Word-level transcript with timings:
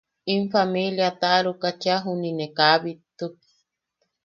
In 0.33 0.41
familia 0.53 1.09
taʼaruka 1.21 1.69
cheʼa 1.81 2.01
juniʼi 2.05 2.37
ne 2.37 2.45
kaa 2.57 2.75
bittuk. 2.83 3.35